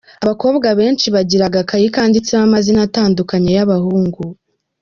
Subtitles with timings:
[0.23, 4.21] ’Abakobwa benshi bagira agakayi kanditsemo amazina atandukanye y’abahungu.